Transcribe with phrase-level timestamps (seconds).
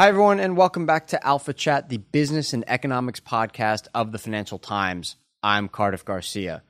[0.00, 4.18] Hi, everyone, and welcome back to Alpha Chat, the business and economics podcast of the
[4.18, 5.16] Financial Times.
[5.42, 6.62] I'm Cardiff Garcia.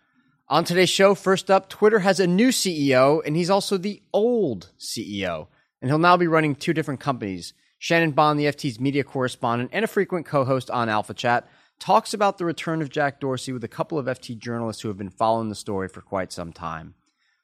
[0.49, 4.73] On today's show, first up, Twitter has a new CEO, and he's also the old
[4.81, 5.47] CEO,
[5.81, 7.55] and he'll now be running two different companies.
[7.79, 12.13] Shannon Bond, the FT's media correspondent and a frequent co host on Alpha Chat, talks
[12.13, 15.09] about the return of Jack Dorsey with a couple of FT journalists who have been
[15.09, 16.95] following the story for quite some time.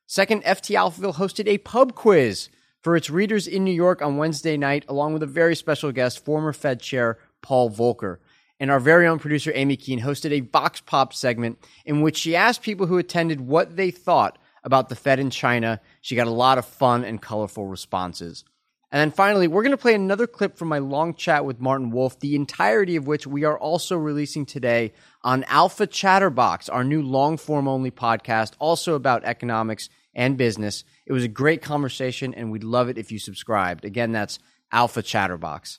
[0.09, 2.49] Second, FT Alphaville hosted a pub quiz
[2.87, 6.25] for its readers in New York on Wednesday night, along with a very special guest,
[6.25, 8.19] former Fed Chair Paul Volcker.
[8.60, 12.37] And our very own producer, Aimee Keane, hosted a Vox Pop segment in which she
[12.37, 15.80] asked people who attended what they thought about the Fed in China.
[16.01, 18.45] She got a lot of fun and colorful responses.
[18.93, 21.91] And then finally, we're going to play another clip from my long chat with Martin
[21.91, 24.93] Wolf, the entirety of which we are also releasing today
[25.25, 30.83] on Alpha Chatterbox, our new long form only podcast, also about economics and business.
[31.07, 33.85] It was a great conversation, and we'd love it if you subscribed.
[33.85, 34.41] Again, that's
[34.73, 35.79] Alpha Chatterbox.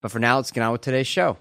[0.00, 1.36] But for now, let's get on with today's show.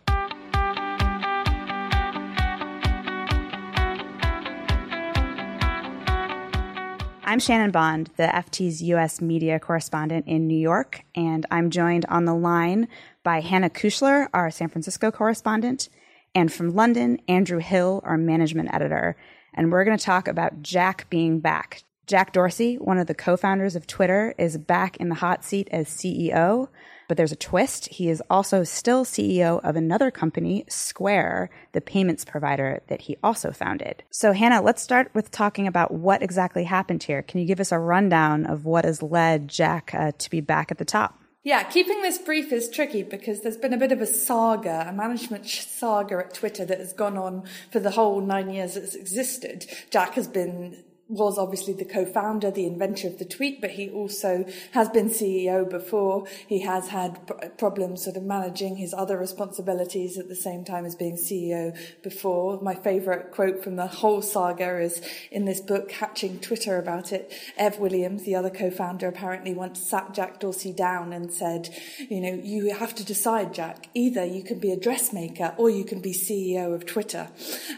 [7.27, 9.19] I'm Shannon Bond, the FT's U.S.
[9.19, 12.87] media correspondent in New York, and I'm joined on the line
[13.23, 15.89] by Hannah Kuchler, our San Francisco correspondent,
[16.33, 19.15] and from London, Andrew Hill, our management editor.
[19.53, 21.83] And we're going to talk about Jack being back.
[22.07, 25.67] Jack Dorsey, one of the co founders of Twitter, is back in the hot seat
[25.71, 26.67] as CEO.
[27.07, 27.87] But there's a twist.
[27.87, 33.51] He is also still CEO of another company, Square, the payments provider that he also
[33.51, 34.03] founded.
[34.09, 37.21] So, Hannah, let's start with talking about what exactly happened here.
[37.21, 40.71] Can you give us a rundown of what has led Jack uh, to be back
[40.71, 41.19] at the top?
[41.43, 44.91] Yeah, keeping this brief is tricky because there's been a bit of a saga, a
[44.91, 49.67] management saga at Twitter that has gone on for the whole nine years it's existed.
[49.91, 54.43] Jack has been was obviously the co-founder, the inventor of the tweet, but he also
[54.71, 56.25] has been CEO before.
[56.47, 57.19] He has had
[57.59, 62.59] problems sort of managing his other responsibilities at the same time as being CEO before.
[62.59, 64.99] My favorite quote from the whole saga is
[65.31, 67.31] in this book, Hatching Twitter about it.
[67.55, 71.69] Ev Williams, the other co-founder, apparently once sat Jack Dorsey down and said,
[72.09, 75.85] you know, you have to decide, Jack, either you can be a dressmaker or you
[75.85, 77.27] can be CEO of Twitter,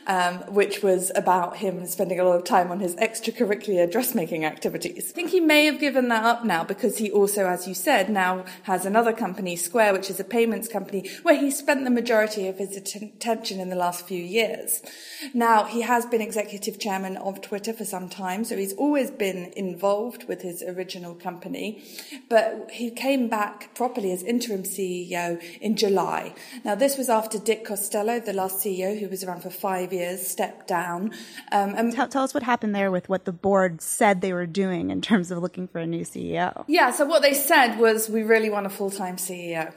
[0.05, 4.45] um, which was about him spending a lot of time on his ex extracurricular dressmaking
[4.45, 5.09] activities.
[5.09, 8.09] I think he may have given that up now because he also, as you said,
[8.09, 12.47] now has another company, Square, which is a payments company, where he spent the majority
[12.47, 14.81] of his attention in the last few years.
[15.33, 19.51] Now, he has been executive chairman of Twitter for some time, so he's always been
[19.55, 21.83] involved with his original company,
[22.29, 26.33] but he came back properly as interim CEO in July.
[26.63, 30.25] Now, this was after Dick Costolo, the last CEO who was around for five years,
[30.25, 31.11] stepped down.
[31.51, 34.45] Um, and tell, tell us what happened there with what the board said they were
[34.45, 36.63] doing in terms of looking for a new CEO.
[36.67, 39.73] Yeah, so what they said was, we really want a full-time CEO.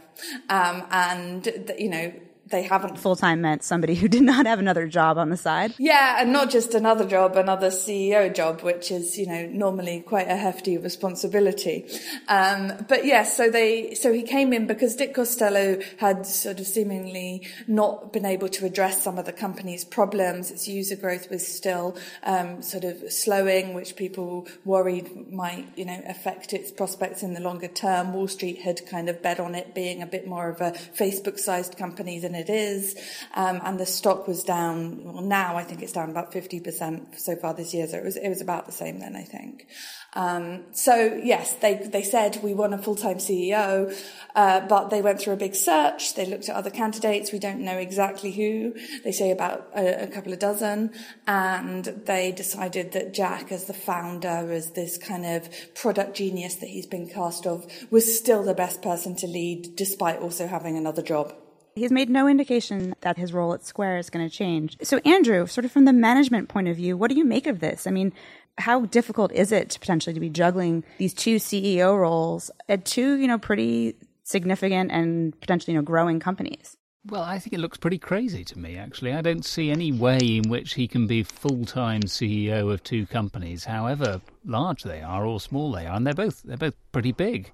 [0.48, 2.12] Um, and, you know,
[2.50, 5.74] they haven't full time meant somebody who did not have another job on the side.
[5.78, 10.28] Yeah, and not just another job, another CEO job, which is you know normally quite
[10.28, 11.86] a hefty responsibility.
[12.28, 16.66] Um, but yes, so they so he came in because Dick Costolo had sort of
[16.66, 20.50] seemingly not been able to address some of the company's problems.
[20.50, 26.02] Its user growth was still um, sort of slowing, which people worried might you know
[26.06, 28.12] affect its prospects in the longer term.
[28.12, 31.76] Wall Street had kind of bet on it being a bit more of a Facebook-sized
[31.76, 32.96] company than it is.
[33.34, 35.04] Um, and the stock was down.
[35.04, 37.86] Well, now I think it's down about 50% so far this year.
[37.86, 39.68] So it was, it was about the same then, I think.
[40.14, 43.96] Um, so yes, they, they said we want a full-time CEO,
[44.34, 46.14] uh, but they went through a big search.
[46.14, 47.30] They looked at other candidates.
[47.30, 48.74] We don't know exactly who.
[49.04, 50.92] They say about a, a couple of dozen.
[51.26, 56.68] And they decided that Jack, as the founder, as this kind of product genius that
[56.68, 61.02] he's been cast of, was still the best person to lead, despite also having another
[61.02, 61.34] job.
[61.74, 64.76] He's made no indication that his role at Square is going to change.
[64.82, 67.60] So, Andrew, sort of from the management point of view, what do you make of
[67.60, 67.86] this?
[67.86, 68.12] I mean,
[68.58, 73.16] how difficult is it to potentially to be juggling these two CEO roles at two,
[73.16, 76.76] you know, pretty significant and potentially, you know, growing companies?
[77.06, 79.14] Well, I think it looks pretty crazy to me, actually.
[79.14, 83.06] I don't see any way in which he can be full time CEO of two
[83.06, 87.12] companies, however large they are or small they are, and they're both they're both pretty
[87.12, 87.52] big.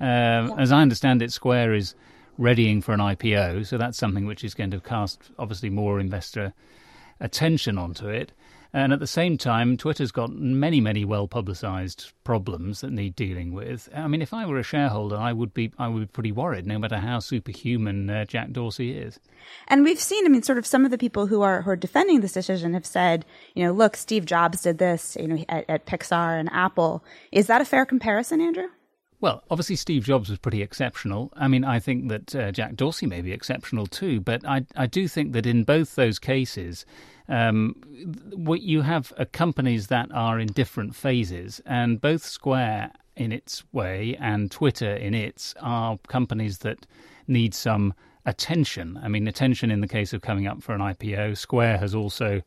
[0.00, 0.54] Uh, yeah.
[0.56, 1.94] As I understand it, Square is
[2.38, 6.52] readying for an IPO, so that's something which is going to cast obviously more investor
[7.20, 8.32] attention onto it.
[8.72, 13.54] And at the same time, Twitter's got many, many well publicized problems that need dealing
[13.54, 13.88] with.
[13.94, 16.66] I mean, if I were a shareholder, I would be, I would be pretty worried,
[16.66, 19.18] no matter how superhuman uh, Jack Dorsey is.
[19.68, 21.76] And we've seen, I mean, sort of some of the people who are who are
[21.76, 23.24] defending this decision have said,
[23.54, 27.02] you know, look, Steve Jobs did this, you know, at, at Pixar and Apple.
[27.32, 28.68] Is that a fair comparison, Andrew?
[29.26, 31.32] Well, obviously, Steve Jobs was pretty exceptional.
[31.34, 34.86] I mean, I think that uh, Jack Dorsey may be exceptional too, but I, I
[34.86, 36.86] do think that in both those cases,
[37.28, 37.74] um,
[38.32, 44.16] what you have companies that are in different phases, and both Square in its way
[44.20, 46.86] and Twitter in its are companies that
[47.26, 47.94] need some
[48.26, 48.96] attention.
[49.02, 51.36] I mean, attention in the case of coming up for an IPO.
[51.36, 52.42] Square has also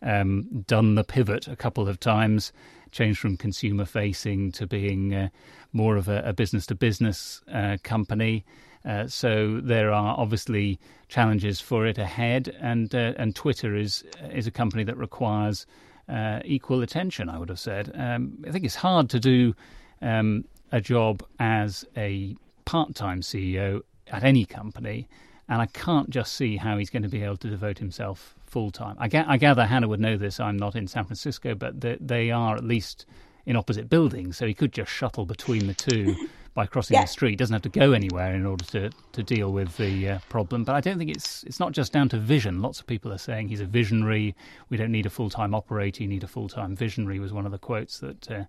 [0.00, 2.54] um, done the pivot a couple of times,
[2.92, 5.28] changed from consumer facing to being uh,
[5.72, 7.42] more of a business to business
[7.82, 8.44] company.
[8.84, 10.78] Uh, so there are obviously
[11.08, 15.66] challenges for it ahead, and uh, and Twitter is is a company that requires
[16.08, 17.28] uh, equal attention.
[17.28, 17.92] I would have said.
[17.94, 19.54] Um, I think it's hard to do
[20.00, 25.08] um, a job as a part-time CEO at any company,
[25.48, 28.70] and I can't just see how he's going to be able to devote himself full
[28.70, 28.96] time.
[28.98, 30.38] I, ga- I, gather Hannah would know this.
[30.38, 33.06] I'm not in San Francisco, but they, they are at least
[33.46, 36.14] in opposite buildings, so he could just shuttle between the two.
[36.54, 37.02] by crossing yeah.
[37.02, 37.38] the street.
[37.38, 40.64] Doesn't have to go anywhere in order to, to deal with the uh, problem.
[40.64, 42.60] But I don't think it's it's not just down to vision.
[42.60, 44.34] Lots of people are saying he's a visionary.
[44.68, 46.02] We don't need a full time operator.
[46.02, 47.18] You need a full time visionary.
[47.20, 48.44] Was one of the quotes that uh,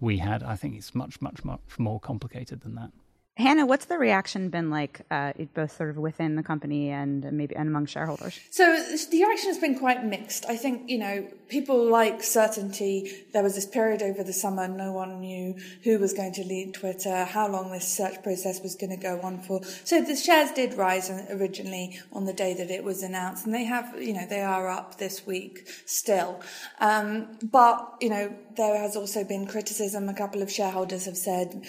[0.00, 0.42] we had.
[0.42, 2.90] I think it's much much much more complicated than that.
[3.42, 7.56] Hannah, what's the reaction been like, uh, both sort of within the company and maybe
[7.56, 8.38] and among shareholders?
[8.50, 8.64] So
[9.10, 10.46] the reaction has been quite mixed.
[10.46, 13.24] I think you know people like certainty.
[13.32, 16.74] There was this period over the summer, no one knew who was going to lead
[16.74, 19.60] Twitter, how long this search process was going to go on for.
[19.84, 23.64] So the shares did rise originally on the day that it was announced, and they
[23.64, 26.40] have, you know, they are up this week still.
[26.80, 30.08] Um, but you know, there has also been criticism.
[30.08, 31.66] A couple of shareholders have said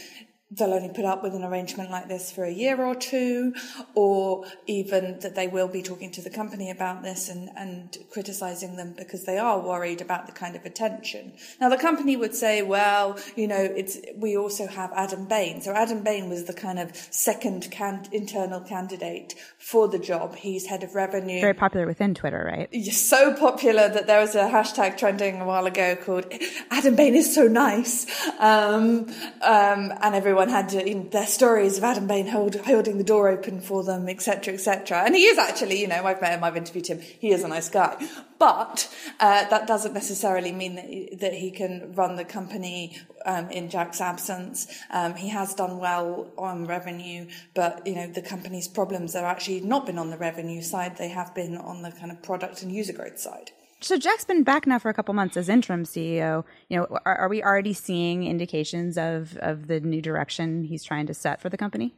[0.55, 3.53] they'll only put up with an arrangement like this for a year or two,
[3.95, 8.75] or even that they will be talking to the company about this and, and criticizing
[8.75, 11.33] them because they are worried about the kind of attention.
[11.59, 15.61] Now, the company would say, well, you know, it's, we also have Adam Bain.
[15.61, 20.35] So Adam Bain was the kind of second can, internal candidate for the job.
[20.35, 21.41] He's head of revenue.
[21.41, 22.69] Very popular within Twitter, right?
[22.94, 26.31] So popular that there was a hashtag trending a while ago called
[26.69, 28.05] Adam Bain is so nice.
[28.39, 29.07] Um,
[29.41, 33.04] um, and everyone everyone had you know, their stories of Adam Bain hold, holding the
[33.04, 35.04] door open for them, etc., etc.
[35.06, 37.00] And he is actually, you know, I've met him, I've interviewed him.
[37.00, 37.95] He is a nice guy,
[38.40, 43.50] but uh, that doesn't necessarily mean that he, that he can run the company um,
[43.50, 44.68] in Jack's absence.
[44.92, 49.62] Um, he has done well on revenue, but you know the company's problems have actually
[49.62, 52.72] not been on the revenue side; they have been on the kind of product and
[52.72, 53.51] user growth side.
[53.83, 56.45] So Jack's been back now for a couple months as interim CEO.
[56.69, 61.06] You know, are, are, we already seeing indications of of the new direction he's trying
[61.07, 61.94] to set for the company?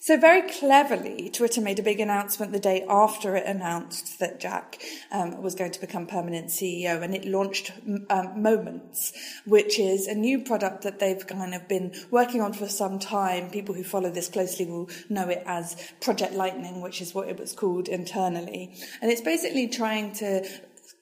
[0.00, 4.80] So very cleverly, Twitter made a big announcement the day after it announced that Jack
[5.10, 7.72] um, was going to become permanent CEO, and it launched
[8.08, 9.12] um, Moments,
[9.44, 13.50] which is a new product that they've kind of been working on for some time.
[13.50, 17.38] People who follow this closely will know it as Project Lightning, which is what it
[17.38, 20.48] was called internally, and it's basically trying to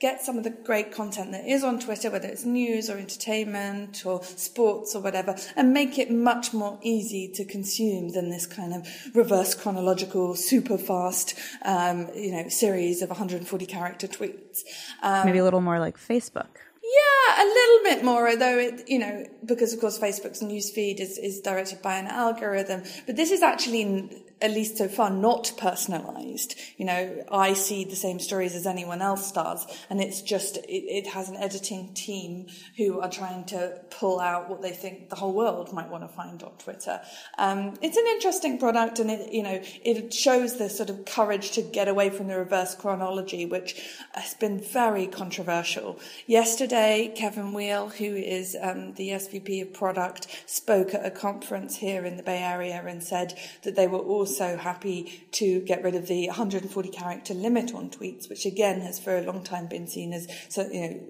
[0.03, 4.05] get some of the great content that is on Twitter, whether it's news or entertainment
[4.05, 8.75] or sports or whatever, and make it much more easy to consume than this kind
[8.75, 14.63] of reverse chronological, super fast, um, you know, series of 140 character tweets.
[15.05, 16.49] Um, Maybe a little more like Facebook.
[16.83, 21.17] Yeah, a little bit more, although it, you know, because of course Facebook's newsfeed is,
[21.17, 22.83] is directed by an algorithm.
[23.07, 26.57] But this is actually at least so far, not personalized.
[26.77, 30.69] You know, I see the same stories as anyone else does, and it's just, it,
[30.69, 32.47] it, has an editing team
[32.77, 36.09] who are trying to pull out what they think the whole world might want to
[36.09, 37.01] find on Twitter.
[37.39, 41.53] Um, it's an interesting product, and it, you know, it shows the sort of courage
[41.53, 43.81] to get away from the reverse chronology, which
[44.15, 46.01] has been very controversial.
[46.27, 52.05] Yesterday, Kevin Weil, who is um, the SVP of product, spoke at a conference here
[52.05, 55.95] in the Bay Area and said that they were also also happy to get rid
[55.95, 59.87] of the 140 character limit on tweets, which again has for a long time been
[59.87, 61.01] seen as so, you know,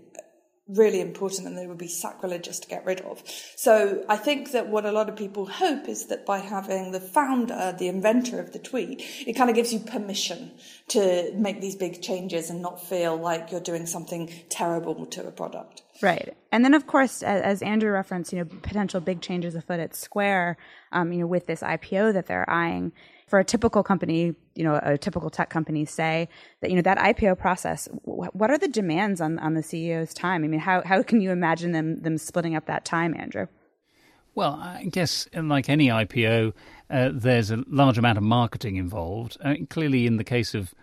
[0.69, 3.23] really important and they would be sacrilegious to get rid of.
[3.57, 7.01] So I think that what a lot of people hope is that by having the
[7.01, 10.53] founder, the inventor of the tweet, it kind of gives you permission
[10.89, 15.33] to make these big changes and not feel like you're doing something terrible to a
[15.33, 15.83] product.
[16.03, 16.37] Right.
[16.51, 20.57] And then, of course, as, Andrew referenced, you know, potential big changes afoot at Square,
[20.91, 22.93] um, you know, with this IPO that they're eyeing
[23.29, 26.29] for a typical company, you know, a typical tech company, say
[26.61, 27.89] that you know that IPO process.
[28.03, 30.45] What are the demands on on the CEO's time?
[30.45, 33.47] I mean, how how can you imagine them them splitting up that time, Andrew?
[34.35, 36.53] Well, I guess like any IPO,
[36.91, 39.39] uh, there's a large amount of marketing involved.
[39.71, 40.75] Clearly, in the case of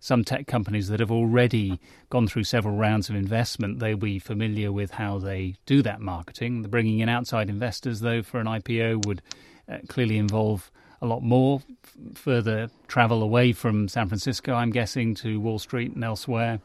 [0.00, 4.70] some tech companies that have already gone through several rounds of investment, they'll be familiar
[4.70, 6.62] with how they do that marketing.
[6.62, 9.22] The bringing in outside investors, though, for an IPO would
[9.68, 15.14] uh, clearly involve a lot more f- further travel away from San Francisco, I'm guessing,
[15.16, 16.60] to Wall Street and elsewhere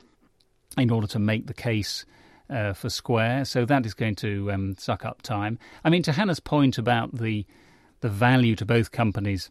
[0.77, 2.05] in order to make the case
[2.49, 3.45] uh, for Square.
[3.45, 5.57] So that is going to um, suck up time.
[5.83, 7.45] I mean, to Hannah's point about the
[8.01, 9.49] the value to both companies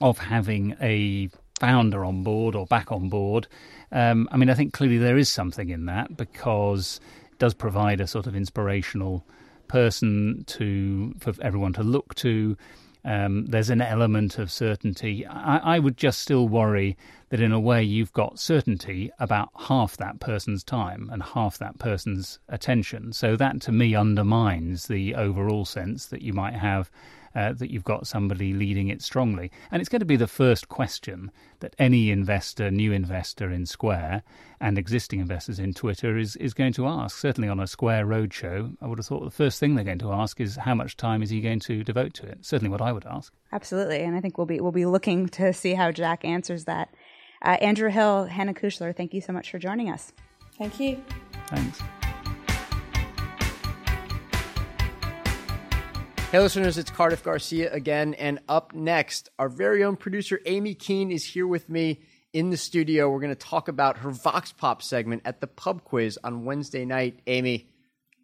[0.00, 3.46] of having a founder on board or back on board.
[3.92, 7.00] Um, I mean, I think clearly there is something in that because
[7.30, 9.24] it does provide a sort of inspirational
[9.68, 12.56] person to for everyone to look to.
[13.04, 15.24] Um, there's an element of certainty.
[15.24, 16.96] I, I, would just still worry
[17.28, 21.78] that in a way you've got certainty about half that person's time and half that
[21.78, 23.12] person's attention.
[23.12, 26.90] So that to me undermines the overall sense that you might have
[27.38, 29.52] uh, that you've got somebody leading it strongly.
[29.70, 31.30] And it's going to be the first question
[31.60, 34.24] that any investor, new investor in Square,
[34.60, 37.16] and existing investors in Twitter is, is going to ask.
[37.16, 40.12] Certainly on a Square roadshow, I would have thought the first thing they're going to
[40.12, 42.44] ask is how much time is he going to devote to it?
[42.44, 43.32] Certainly what I would ask.
[43.52, 44.00] Absolutely.
[44.00, 46.92] And I think we'll be, we'll be looking to see how Jack answers that.
[47.40, 50.12] Uh, Andrew Hill, Hannah Kuchler, thank you so much for joining us.
[50.58, 51.00] Thank you.
[51.46, 51.80] Thanks.
[56.30, 58.12] Hey, listeners, it's Cardiff Garcia again.
[58.12, 62.02] And up next, our very own producer, Aimee Keane, is here with me
[62.34, 63.08] in the studio.
[63.08, 66.84] We're going to talk about her Vox Pop segment at the pub quiz on Wednesday
[66.84, 67.20] night.
[67.26, 67.70] Aimee,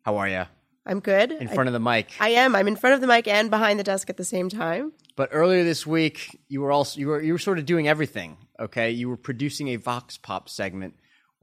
[0.02, 0.44] how are you?
[0.84, 1.32] I'm good.
[1.32, 2.10] In front I, of the mic.
[2.20, 2.54] I am.
[2.54, 4.92] I'm in front of the mic and behind the desk at the same time.
[5.16, 8.36] But earlier this week, you were also you were you were sort of doing everything.
[8.60, 10.94] Okay, you were producing a Vox Pop segment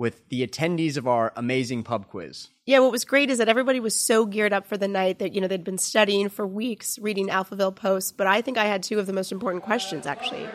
[0.02, 2.48] with the attendees of our amazing pub quiz.
[2.66, 5.36] Yeah, what was great is that everybody was so geared up for the night that,
[5.36, 8.82] you know, they'd been studying for weeks, reading Alphaville posts, but I think I had
[8.82, 10.48] two of the most important questions, actually.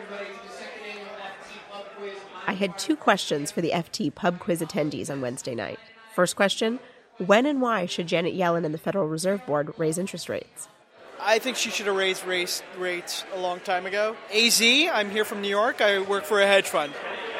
[2.45, 5.79] I had two questions for the FT pub quiz attendees on Wednesday night.
[6.13, 6.79] First question
[7.17, 10.67] When and why should Janet Yellen and the Federal Reserve Board raise interest rates?
[11.21, 14.17] I think she should have raised race rates a long time ago.
[14.33, 15.79] AZ, I'm here from New York.
[15.79, 16.91] I work for a hedge fund.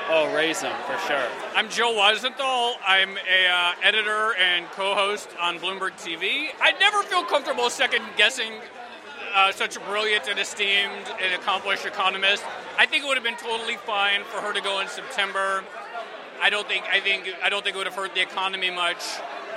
[0.10, 1.28] Oh, raise them for sure.
[1.54, 2.76] I'm Joe Weisenthal.
[2.88, 6.48] I'm a uh, editor and co-host on Bloomberg TV.
[6.62, 8.54] I never feel comfortable second guessing
[9.36, 12.42] uh, such a brilliant and esteemed and accomplished economist.
[12.80, 15.66] I think it would have been totally fine for her to go in September.
[16.42, 19.04] I don't think I think I don't think it would have hurt the economy much.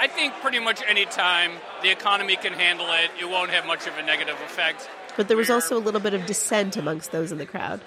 [0.01, 1.53] I think pretty much any time
[1.83, 4.91] the economy can handle it, it won't have much of a negative effect.
[5.17, 7.81] But there was also a little bit of dissent amongst those in the crowd.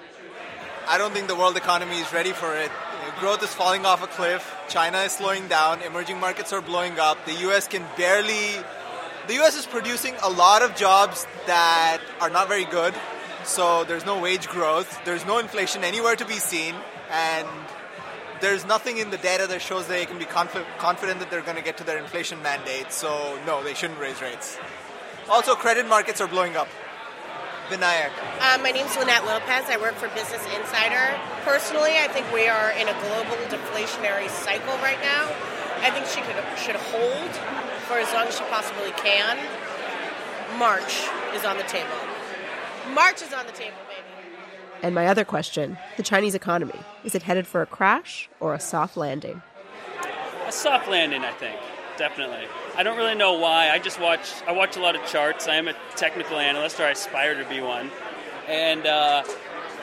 [0.87, 2.71] I don't think the world economy is ready for it.
[3.19, 4.53] Growth is falling off a cliff.
[4.67, 5.81] China is slowing down.
[5.81, 7.25] Emerging markets are blowing up.
[7.25, 8.61] The US can barely.
[9.27, 12.93] The US is producing a lot of jobs that are not very good.
[13.45, 14.99] So there's no wage growth.
[15.05, 16.75] There's no inflation anywhere to be seen.
[17.09, 17.47] And
[18.41, 21.57] there's nothing in the data that shows they can be conf- confident that they're going
[21.57, 22.91] to get to their inflation mandate.
[22.91, 24.57] So, no, they shouldn't raise rates.
[25.29, 26.67] Also, credit markets are blowing up.
[27.70, 28.12] Vinayak?
[28.39, 29.70] Uh, my name is Linette Lopez.
[29.70, 31.20] I work for Business Insider.
[31.46, 35.32] Personally, I think we are in a global deflationary cycle right now.
[35.82, 37.32] I think she could, should hold
[37.88, 39.38] for as long as she possibly can.
[40.58, 41.89] March is on the table.
[42.93, 44.13] March is on the table, baby.
[44.82, 48.60] And my other question the Chinese economy is it headed for a crash or a
[48.60, 49.41] soft landing?
[50.46, 51.58] A soft landing, I think,
[51.97, 52.45] definitely.
[52.75, 53.69] I don't really know why.
[53.69, 54.31] I just watch.
[54.47, 55.47] I watch a lot of charts.
[55.47, 57.91] I am a technical analyst, or I aspire to be one.
[58.47, 59.23] And uh,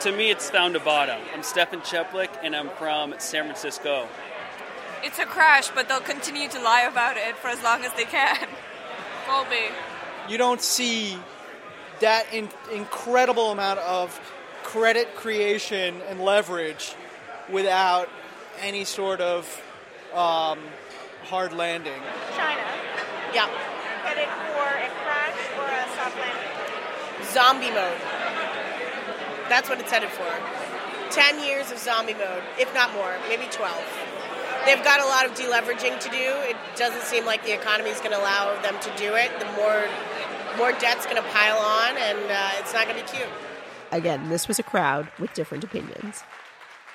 [0.01, 1.19] to me, it's found a bottom.
[1.33, 4.07] I'm Stefan Cheplik, and I'm from San Francisco.
[5.03, 8.05] It's a crash, but they'll continue to lie about it for as long as they
[8.05, 8.47] can.
[9.27, 9.69] Colby.
[10.29, 11.17] You don't see
[11.99, 14.19] that in- incredible amount of
[14.63, 16.95] credit creation and leverage
[17.49, 18.09] without
[18.59, 19.61] any sort of
[20.13, 20.59] um,
[21.31, 22.01] hard landing.
[22.35, 22.59] China.
[23.31, 23.47] Yeah.
[24.03, 26.51] Headed for a crash or a soft landing?
[27.31, 27.95] Zombie mode.
[29.47, 30.27] That's what it's headed for.
[31.09, 33.71] 10 years of zombie mode, if not more, maybe 12.
[34.65, 36.35] they've got a lot of deleveraging to do.
[36.51, 39.31] It doesn't seem like the economy is going to allow them to do it.
[39.39, 39.87] The more
[40.57, 43.29] more debt's going to pile on, and uh, it's not going to be cute.
[43.93, 46.23] Again, this was a crowd with different opinions.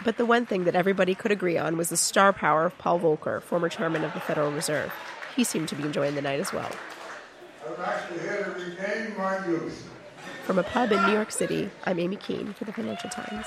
[0.05, 3.01] But the one thing that everybody could agree on was the star power of Paul
[3.01, 4.93] Volcker, former chairman of the Federal Reserve.
[5.35, 6.71] He seemed to be enjoying the night as well.
[7.67, 9.89] I'm actually here to regain my youth.
[10.45, 13.47] From a pub in New York City, I'm Aimee Keane for the Financial Times.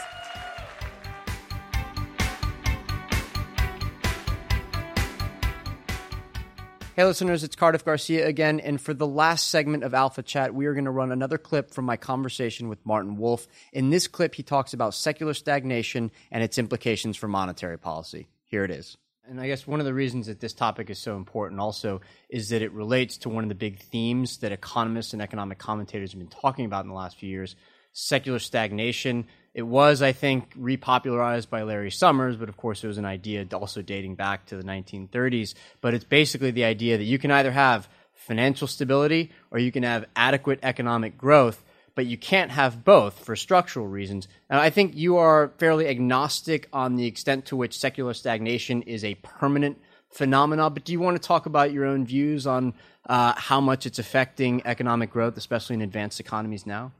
[7.00, 8.60] Hey, listeners, it's Cardiff Garcia again.
[8.60, 11.72] And for the last segment of Alpha Chat, we are going to run another clip
[11.72, 13.48] from my conversation with Martin Wolf.
[13.72, 18.28] In this clip, he talks about secular stagnation and its implications for monetary policy.
[18.44, 18.98] Here it is.
[19.30, 22.50] And I guess one of the reasons that this topic is so important also is
[22.50, 26.20] that it relates to one of the big themes that economists and economic commentators have
[26.20, 27.56] been talking about in the last few years
[27.92, 29.28] secular stagnation.
[29.54, 33.46] It was, I think, repopularized by Larry Summers, but of course, it was an idea
[33.54, 35.54] also dating back to the 1930s.
[35.82, 39.84] But it's basically the idea that you can either have financial stability or you can
[39.84, 41.64] have adequate economic growth,
[41.96, 44.28] but you can't have both for structural reasons.
[44.50, 49.04] And I think you are fairly agnostic on the extent to which secular stagnation is
[49.04, 50.74] a permanent phenomenon.
[50.74, 52.74] But do you want to talk about your own views on
[53.08, 56.92] uh, how much it's affecting economic growth, especially in advanced economies now?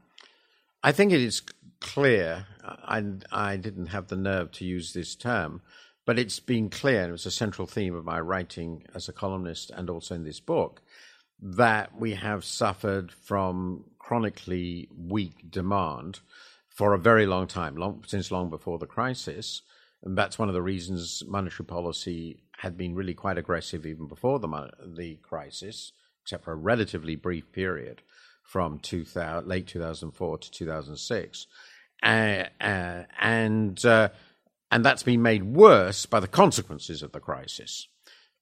[0.82, 1.42] I think it is
[1.80, 2.46] clear.
[2.64, 5.60] I, I didn't have the nerve to use this term,
[6.06, 9.12] but it's been clear, and it was a central theme of my writing as a
[9.12, 10.80] columnist and also in this book,
[11.42, 16.20] that we have suffered from chronically weak demand
[16.68, 19.60] for a very long time, long, since long before the crisis.
[20.02, 24.38] And that's one of the reasons monetary policy had been really quite aggressive even before
[24.38, 28.02] the, the crisis, except for a relatively brief period
[28.50, 31.46] from 2000, late 2004 to 2006.
[32.02, 32.06] Uh,
[32.60, 34.08] uh, and, uh,
[34.72, 37.86] and that's been made worse by the consequences of the crisis.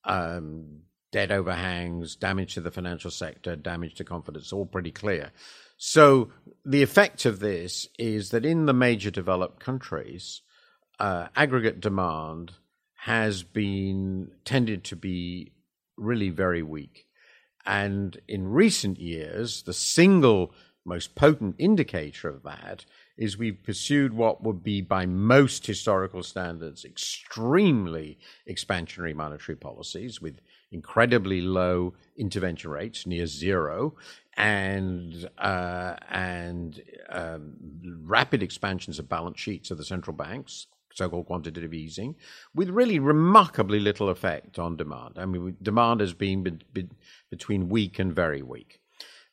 [0.05, 5.31] Um, debt overhangs, damage to the financial sector, damage to confidence, all pretty clear.
[5.77, 6.31] So
[6.65, 10.41] the effect of this is that in the major developed countries,
[10.99, 12.53] uh, aggregate demand
[12.95, 15.53] has been tended to be
[15.99, 17.08] really very weak.
[17.69, 20.53] And in recent years, the single
[20.87, 22.87] most potent indicator of that
[23.19, 30.41] is we've pursued what would be, by most historical standards, extremely expansionary monetary policies with
[30.73, 33.95] incredibly low intervention rates, near zero,
[34.35, 37.53] and uh, and um,
[38.03, 42.17] rapid expansions of balance sheets of the central banks, so-called quantitative easing,
[42.55, 45.15] with really remarkably little effect on demand.
[45.17, 46.91] I mean, demand has been be- be-
[47.31, 48.81] between weak and very weak.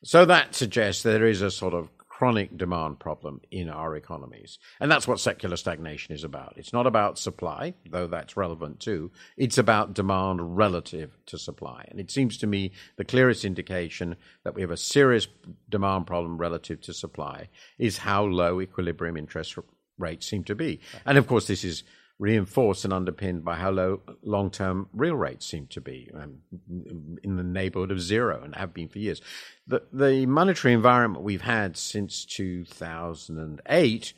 [0.04, 4.58] So that suggests there is a sort of chronic demand problem in our economies.
[4.80, 6.54] And that's what secular stagnation is about.
[6.56, 9.10] It's not about supply, though that's relevant too.
[9.36, 11.86] It's about demand relative to supply.
[11.90, 15.28] And it seems to me the clearest indication that we have a serious
[15.68, 19.58] demand problem relative to supply is how low equilibrium interest
[19.98, 20.80] rates seem to be.
[21.04, 21.84] And of course, this is
[22.18, 26.38] reinforced and underpinned by how low long term real rates seem to be um,
[27.22, 29.20] in the neighborhood of zero and have been for years.
[29.66, 34.12] The, the monetary environment we've had since 2008,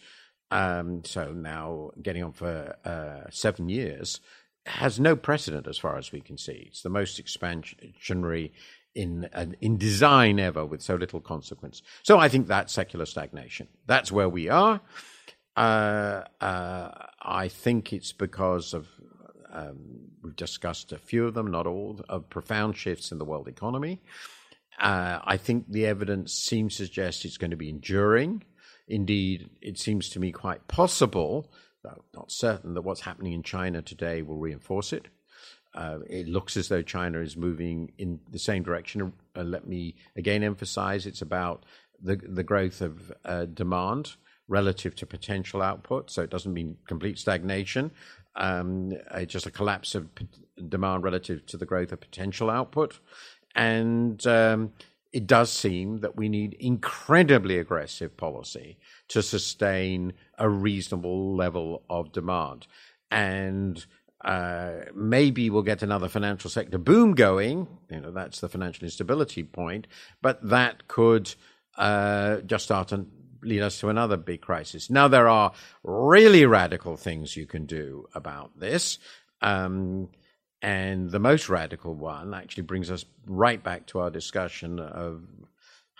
[0.50, 4.20] um, so now getting on for uh, seven years,
[4.66, 6.66] has no precedent as far as we can see.
[6.68, 8.52] It's the most expansionary
[8.94, 9.28] in
[9.60, 11.82] in design ever with so little consequence.
[12.02, 13.68] So I think that's secular stagnation.
[13.86, 14.80] That's where we are.
[15.58, 16.88] Uh, uh,
[17.20, 18.86] I think it's because of
[19.52, 23.48] um, we've discussed a few of them, not all, of profound shifts in the world
[23.48, 24.00] economy.
[24.78, 28.44] Uh, I think the evidence seems to suggest it's going to be enduring.
[28.86, 31.50] Indeed, it seems to me quite possible,
[31.82, 35.08] though not certain, that what's happening in China today will reinforce it.
[35.74, 39.12] Uh, it looks as though China is moving in the same direction.
[39.34, 41.64] Uh, let me again emphasize it's about
[42.00, 44.12] the, the growth of uh, demand
[44.48, 46.10] relative to potential output.
[46.10, 47.90] So it doesn't mean complete stagnation,
[48.36, 48.92] um,
[49.26, 50.26] just a collapse of p-
[50.68, 52.98] demand relative to the growth of potential output.
[53.54, 54.72] And um,
[55.12, 62.12] it does seem that we need incredibly aggressive policy to sustain a reasonable level of
[62.12, 62.66] demand.
[63.10, 63.84] And
[64.24, 67.66] uh, maybe we'll get another financial sector boom going.
[67.90, 69.86] You know, that's the financial instability point.
[70.20, 71.34] But that could
[71.76, 73.10] uh, just start an,
[73.42, 74.90] lead us to another big crisis.
[74.90, 78.98] Now, there are really radical things you can do about this.
[79.40, 80.08] Um,
[80.60, 85.22] and the most radical one actually brings us right back to our discussion of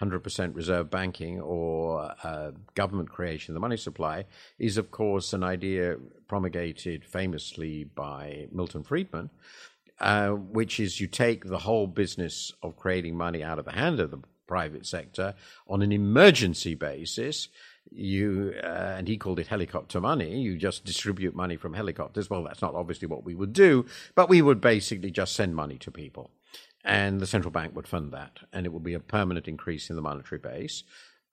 [0.01, 4.24] 100% reserve banking or uh, government creation of the money supply
[4.59, 5.96] is, of course, an idea
[6.29, 9.31] promulgated famously by Milton Friedman,
[10.01, 13.98] uh, which is you take the whole business of creating money out of the hand
[13.98, 15.34] of the private sector
[15.68, 17.48] on an emergency basis.
[17.90, 20.40] You uh, and he called it helicopter money.
[20.40, 22.28] You just distribute money from helicopters.
[22.28, 25.78] Well, that's not obviously what we would do, but we would basically just send money
[25.78, 26.30] to people
[26.84, 29.96] and the central bank would fund that, and it would be a permanent increase in
[29.96, 30.84] the monetary base.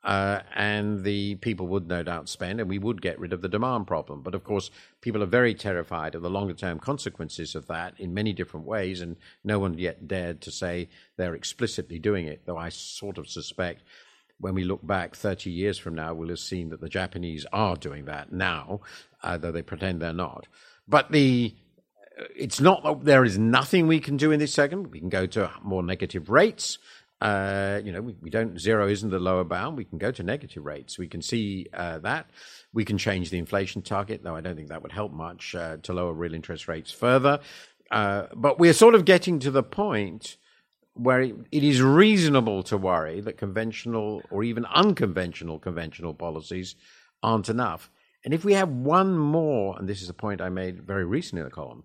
[0.06, 3.50] Uh, and the people would no doubt spend, and we would get rid of the
[3.50, 4.22] demand problem.
[4.22, 4.70] But of course,
[5.02, 9.02] people are very terrified of the longer term consequences of that in many different ways,
[9.02, 13.28] and no one yet dared to say they're explicitly doing it, though I sort of
[13.28, 13.82] suspect
[14.40, 17.76] when we look back 30 years from now, we'll have seen that the Japanese are
[17.76, 18.82] doing that now,
[19.24, 20.48] uh, though they pretend they're not.
[20.88, 21.56] But the
[22.36, 24.92] it's not that there is nothing we can do in this segment.
[24.92, 26.78] We can go to more negative rates.
[27.22, 29.78] Uh, you know, we, we, don't zero isn't the lower bound.
[29.78, 30.98] We can go to negative rates.
[30.98, 32.30] We can see uh, that.
[32.74, 35.78] We can change the inflation target, though I don't think that would help much uh,
[35.84, 37.40] to lower real interest rates further.
[37.90, 40.38] Uh, but we're sort of getting to the point
[40.94, 46.76] where it, it is reasonable to worry that conventional or even unconventional conventional policies
[47.24, 47.90] aren't enough.
[48.24, 51.42] And if we have one more, and this is a point I made very recently
[51.42, 51.84] in the column,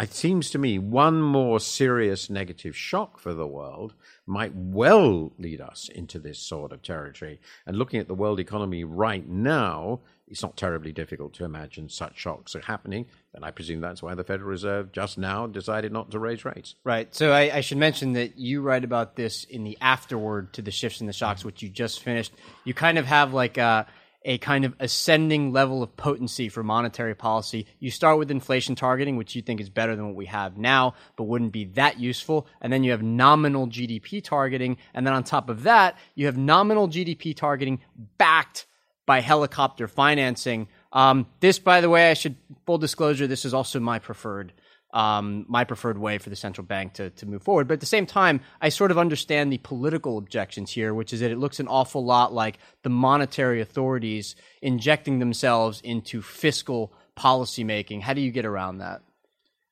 [0.00, 3.94] it seems to me one more serious negative shock for the world
[4.26, 7.40] might well lead us into this sort of territory.
[7.66, 12.18] And looking at the world economy right now, it's not terribly difficult to imagine such
[12.18, 13.06] shocks are happening.
[13.34, 16.76] And I presume that's why the Federal Reserve just now decided not to raise rates.
[16.84, 17.14] Right.
[17.14, 20.70] So I, I should mention that you write about this in the afterword to the
[20.70, 22.32] shifts and the shocks, which you just finished.
[22.64, 23.86] You kind of have like a
[24.22, 27.66] a kind of ascending level of potency for monetary policy.
[27.78, 30.94] You start with inflation targeting, which you think is better than what we have now,
[31.16, 32.46] but wouldn't be that useful.
[32.60, 34.76] And then you have nominal GDP targeting.
[34.92, 37.80] And then on top of that, you have nominal GDP targeting
[38.18, 38.66] backed
[39.06, 40.68] by helicopter financing.
[40.92, 44.52] Um, this, by the way, I should full disclosure, this is also my preferred
[44.92, 47.68] um, my preferred way for the central bank to, to move forward.
[47.68, 51.20] But at the same time, I sort of understand the political objections here, which is
[51.20, 58.02] that it looks an awful lot like the monetary authorities injecting themselves into fiscal policymaking.
[58.02, 59.02] How do you get around that?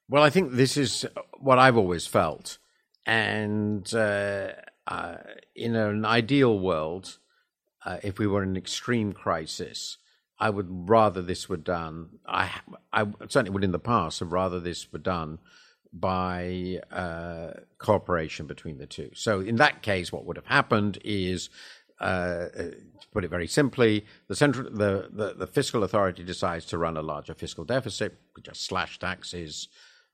[0.09, 1.07] Well, I think this is
[1.39, 2.59] what I've always felt.
[3.05, 4.53] And uh,
[4.87, 5.17] uh,
[5.55, 7.19] in an ideal world,
[7.85, 9.99] uh, if we were in an extreme crisis,
[10.39, 12.19] I would rather this were done.
[12.27, 12.51] I,
[12.93, 15.39] I certainly would in the past have rather this were done
[15.93, 19.11] by uh, cooperation between the two.
[19.15, 21.51] So in that case, what would have happened is,
[22.01, 26.67] uh, uh, to put it very simply, the central, the, the, the, fiscal authority decides
[26.67, 29.69] to run a larger fiscal deficit, just slash taxes,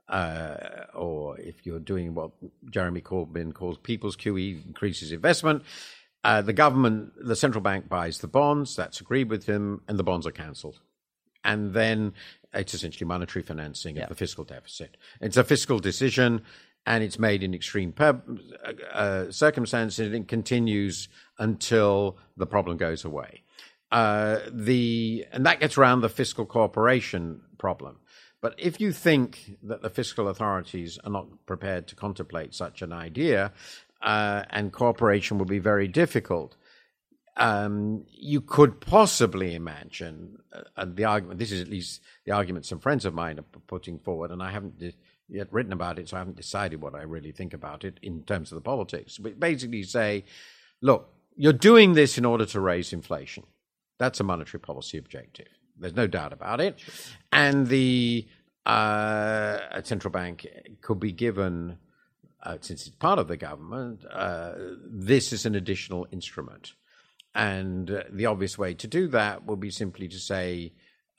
[0.09, 0.57] uh,
[0.95, 2.31] or if you're doing what
[2.71, 5.63] Jeremy Corbyn calls people's QE, increases investment.
[6.25, 10.03] Uh, the government, the central bank buys the bonds, that's agreed with him, and the
[10.03, 10.81] bonds are cancelled.
[11.45, 12.15] And then
[12.55, 14.97] it's essentially monetary financing of the fiscal deficit.
[15.21, 16.41] It's a fiscal decision,
[16.87, 18.23] and it's made in extreme per-
[18.91, 21.09] uh, circumstances, and it continues
[21.39, 23.43] until the problem goes away.
[23.93, 27.99] Uh, the and that gets around the fiscal cooperation problem.
[28.41, 32.93] But if you think that the fiscal authorities are not prepared to contemplate such an
[32.93, 33.53] idea,
[34.05, 36.57] uh, and cooperation would be very difficult.
[37.37, 40.39] Um, you could possibly imagine
[40.77, 41.41] uh, the argument.
[41.41, 44.53] This is at least the argument some friends of mine are putting forward, and I
[44.53, 44.95] haven't de-
[45.29, 48.23] yet written about it, so I haven't decided what I really think about it in
[48.23, 49.19] terms of the politics.
[49.19, 50.25] But basically, say,
[50.81, 53.45] look, you're doing this in order to raise inflation.
[53.99, 55.49] That's a monetary policy objective.
[55.81, 56.79] There's no doubt about it,
[57.33, 58.29] and the
[58.67, 60.47] uh, central bank
[60.83, 61.79] could be given
[62.45, 64.53] uh, since it's part of the government, uh,
[64.87, 66.73] this is an additional instrument.
[67.35, 70.73] And uh, the obvious way to do that will be simply to say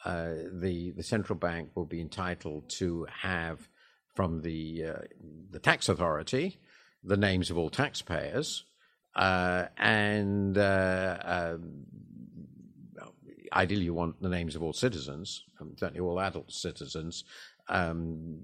[0.06, 3.68] uh, the the central bank will be entitled to have
[4.14, 5.02] from the uh,
[5.50, 6.60] the tax authority
[7.04, 8.66] the names of all taxpayers
[9.16, 11.86] uh, and um,
[13.56, 15.44] ideally you want the names of all citizens,
[15.78, 17.24] certainly all adult citizens,
[17.70, 18.38] um,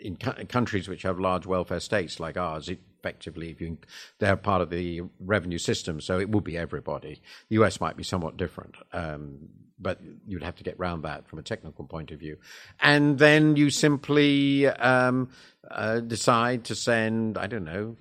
[0.00, 3.78] in cu- countries which have large welfare states like ours, effectively, if you,
[4.18, 7.20] they're part of the revenue system, so it will be everybody.
[7.48, 9.38] The US might be somewhat different, um,
[9.78, 12.36] but you'd have to get round that from a technical point of view.
[12.80, 15.30] And then you simply um,
[15.70, 17.96] uh, decide to send, I don't know,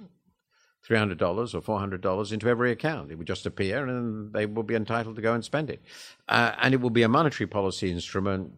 [0.88, 1.22] $300
[1.54, 3.12] or $400 into every account.
[3.12, 5.82] It would just appear and they will be entitled to go and spend it.
[6.28, 8.52] Uh, and it will be a monetary policy instrument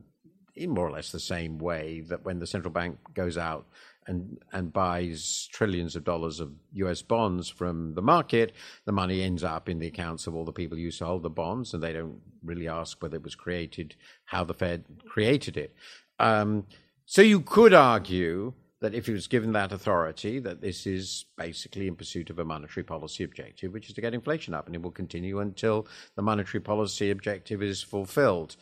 [0.55, 3.65] in more or less the same way that when the central bank goes out
[4.07, 7.01] and and buys trillions of dollars of U.S.
[7.01, 8.53] bonds from the market,
[8.85, 11.23] the money ends up in the accounts of all the people who used to hold
[11.23, 15.57] the bonds, and they don't really ask whether it was created, how the Fed created
[15.57, 15.75] it.
[16.19, 16.65] Um,
[17.05, 21.87] so you could argue that if he was given that authority, that this is basically
[21.87, 24.81] in pursuit of a monetary policy objective, which is to get inflation up, and it
[24.81, 28.55] will continue until the monetary policy objective is fulfilled.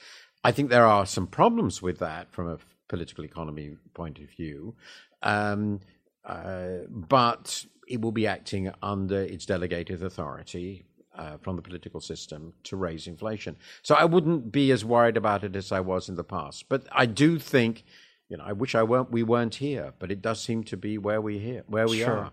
[0.43, 4.75] I think there are some problems with that from a political economy point of view,
[5.21, 5.79] um,
[6.25, 12.53] uh, but it will be acting under its delegated authority uh, from the political system
[12.63, 13.57] to raise inflation.
[13.81, 16.69] So I wouldn't be as worried about it as I was in the past.
[16.69, 17.83] But I do think,
[18.29, 20.97] you know, I wish I weren't we weren't here, but it does seem to be
[20.97, 22.17] where we here where we Sure.
[22.17, 22.31] are.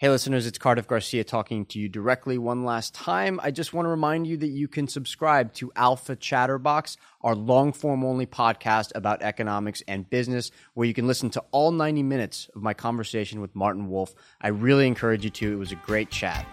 [0.00, 3.40] Hey, listeners, it's Cardiff Garcia talking to you directly one last time.
[3.42, 7.72] I just want to remind you that you can subscribe to Alpha Chatterbox, our long
[7.72, 12.48] form only podcast about economics and business, where you can listen to all 90 minutes
[12.54, 14.14] of my conversation with Martin Wolf.
[14.40, 15.52] I really encourage you to.
[15.52, 16.46] It was a great chat.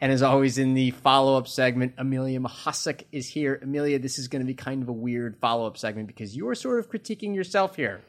[0.00, 3.58] And as always, in the follow up segment, Amelia Mahasek is here.
[3.62, 6.48] Amelia, this is going to be kind of a weird follow up segment because you
[6.48, 8.00] are sort of critiquing yourself here.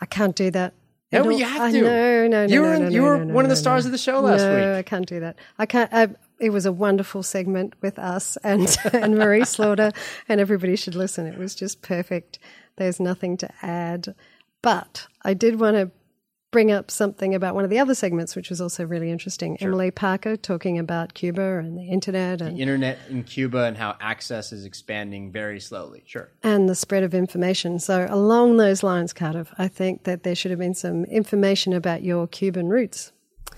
[0.00, 0.72] I can't do that.
[1.12, 1.82] No, I you have I- to.
[1.82, 2.54] No, no, no.
[2.54, 3.84] You no, were- no, no, you no, were no, no, one of the no, stars
[3.84, 3.88] no.
[3.88, 4.78] of the show last no, week.
[4.78, 5.36] I can't do that.
[5.58, 5.92] I can't.
[5.92, 9.92] I, it was a wonderful segment with us and Anne-Marie Slaughter,
[10.28, 11.26] and everybody should listen.
[11.26, 12.38] It was just perfect.
[12.76, 14.14] There's nothing to add,
[14.62, 15.90] but I did want to
[16.52, 19.56] bring up something about one of the other segments, which was also really interesting.
[19.60, 23.96] Emily Parker talking about Cuba and the internet and The internet in Cuba and how
[24.00, 26.04] access is expanding very slowly.
[26.06, 26.28] Sure.
[26.44, 27.78] and the spread of information.
[27.80, 32.02] So, along those lines, Cardiff, I think that there should have been some information about
[32.04, 33.12] your Cuban roots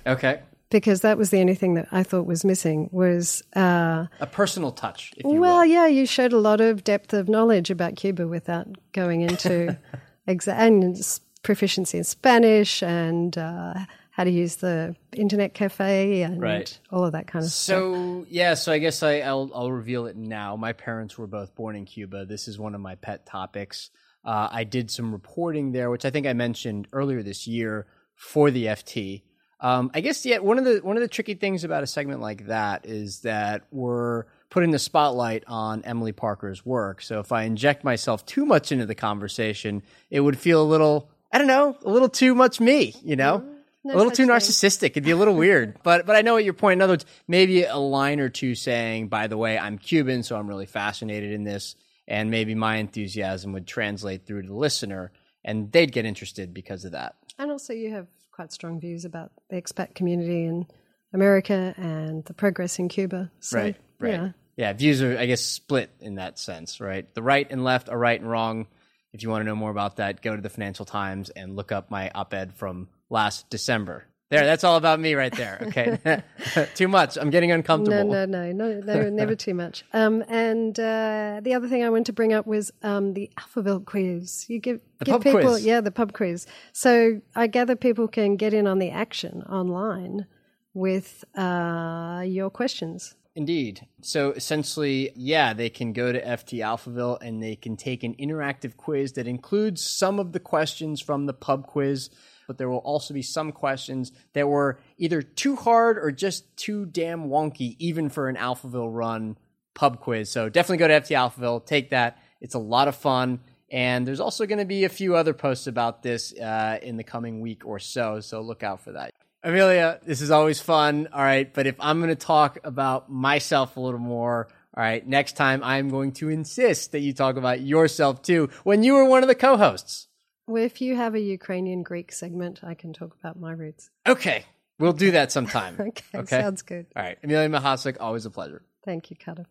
[0.06, 0.40] Okay.
[0.70, 2.88] because that was the only thing that I thought was missing.
[2.92, 5.64] Was uh, A personal touch, if you well, will.
[5.66, 9.76] yeah, you showed a lot of depth of knowledge about Cuba without going into
[10.28, 13.74] exa- and s- proficiency in Spanish and uh,
[14.10, 16.76] how to use the internet cafe and Right.
[16.90, 17.76] all of that kind of stuff.
[17.78, 20.56] So yeah, so I guess I, I'll I'll reveal it now.
[20.56, 22.24] My parents were both born in Cuba.
[22.26, 23.90] This is one of my pet topics.
[24.24, 28.50] Uh, I did some reporting there, which I think I mentioned earlier this year for
[28.50, 29.22] the FT.
[29.60, 32.20] Um, I guess yeah, one of the one of the tricky things about a segment
[32.20, 37.02] like that is that we're putting the spotlight on Emily Parker's work.
[37.02, 41.10] So if I inject myself too much into the conversation, it would feel a little
[41.34, 43.40] I don't know, a little too much me, you know?
[43.40, 43.88] Mm-hmm.
[43.88, 44.28] no a little too thing.
[44.28, 44.90] narcissistic.
[44.90, 45.78] It'd be a little weird.
[45.82, 46.78] But but I know what your point.
[46.78, 50.36] In other words, maybe a line or two saying, by the way, I'm Cuban, so
[50.36, 51.74] I'm really fascinated in this,
[52.06, 55.10] and maybe my enthusiasm would translate through to the listener,
[55.44, 57.16] and they'd get interested because of that.
[57.36, 60.66] And also, you have quite strong views about the expat community in
[61.12, 63.30] America and the progress in Cuba.
[63.40, 63.76] So, right.
[63.98, 64.12] Right.
[64.12, 64.28] Yeah.
[64.56, 64.72] Yeah.
[64.72, 67.12] Views are, I guess, split in that sense, right?
[67.14, 68.68] The right and left are right and wrong.
[69.14, 71.70] If you want to know more about that, go to the Financial Times and look
[71.70, 74.06] up my op ed from last December.
[74.30, 75.58] There, that's all about me right there.
[75.68, 76.22] Okay.
[76.74, 77.16] Too much.
[77.16, 78.10] I'm getting uncomfortable.
[78.10, 79.84] No, no, no, no, no, never too much.
[79.92, 83.84] Um, and uh, the other thing I wanted to bring up was um, the Alphaville
[83.84, 84.46] quiz.
[84.48, 85.64] You give, The give people, quiz.
[85.64, 86.48] yeah, the pub quiz.
[86.72, 90.26] So I gather people can get in on the action online
[90.72, 93.14] with uh, your questions.
[93.36, 93.86] Indeed.
[94.00, 98.76] So essentially, yeah, they can go to FT Alphaville and they can take an interactive
[98.76, 102.10] quiz that includes some of the questions from the pub quiz,
[102.46, 106.86] but there will also be some questions that were either too hard or just too
[106.86, 109.36] damn wonky, even for an Alphaville run
[109.74, 110.30] pub quiz.
[110.30, 112.18] So definitely go to FT Alphaville, take that.
[112.40, 113.40] It's a lot of fun.
[113.68, 117.02] And there's also going to be a few other posts about this uh, in the
[117.02, 118.20] coming week or so.
[118.20, 119.12] So look out for that.
[119.44, 121.08] Amelia, this is always fun.
[121.12, 121.52] All right.
[121.52, 125.62] But if I'm going to talk about myself a little more, all right, next time
[125.62, 129.28] I'm going to insist that you talk about yourself too when you were one of
[129.28, 130.08] the co hosts.
[130.46, 133.90] Well, if you have a Ukrainian Greek segment, I can talk about my roots.
[134.06, 134.44] Okay.
[134.78, 135.76] We'll do that sometime.
[136.14, 136.86] Okay, sounds good.
[136.96, 137.18] All right.
[137.22, 138.62] Amelia Mahasik, always a pleasure.
[138.84, 139.46] Thank you, Carter.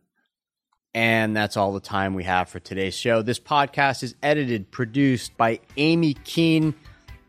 [0.94, 3.22] And that's all the time we have for today's show.
[3.22, 6.76] This podcast is edited, produced by Aimee Keane.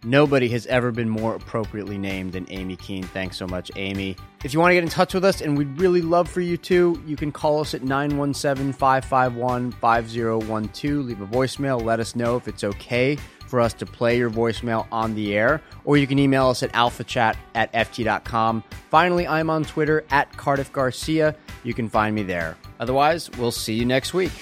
[0.04, 3.04] Nobody has ever been more appropriately named than Aimee Keane.
[3.04, 4.16] Thanks so much, Aimee.
[4.44, 6.58] If you want to get in touch with us, and we'd really love for you
[6.58, 11.06] to, you can call us at 917 551 5012.
[11.06, 11.82] Leave a voicemail.
[11.82, 15.62] Let us know if it's okay for us to play your voicemail on the air,
[15.84, 18.62] or you can email us at alphachat at ft.com.
[18.90, 21.34] Finally, I'm on Twitter at Cardiff Garcia.
[21.62, 22.56] You can find me there.
[22.80, 24.32] Otherwise, we'll see you next week.